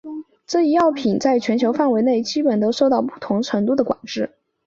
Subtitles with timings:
[0.47, 4.31] 这一药品在全球范围内基本都受到不同程度的管制。